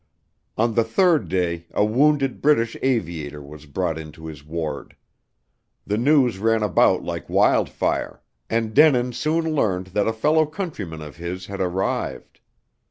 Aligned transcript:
On 0.57 0.73
the 0.73 0.83
third 0.83 1.29
day, 1.29 1.67
a 1.73 1.85
wounded 1.85 2.41
British 2.41 2.75
aviator 2.81 3.39
was 3.39 3.67
brought 3.67 3.99
into 3.99 4.25
his 4.25 4.43
ward. 4.43 4.95
The 5.85 5.99
news 5.99 6.39
ran 6.39 6.63
about 6.63 7.03
like 7.03 7.29
wildfire, 7.29 8.23
and 8.49 8.73
Denin 8.73 9.13
soon 9.13 9.53
learned 9.53 9.87
that 9.93 10.07
a 10.07 10.13
fellow 10.13 10.47
countryman 10.47 11.03
of 11.03 11.17
his 11.17 11.45
had 11.45 11.61
arrived. 11.61 12.39